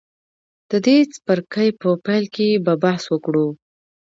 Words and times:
د 0.69 0.71
دې 0.85 0.97
څپرکي 1.13 1.67
په 1.81 1.89
پیل 2.05 2.25
کې 2.35 2.47
به 2.65 2.73
بحث 2.83 3.03
وکړو. 3.09 3.47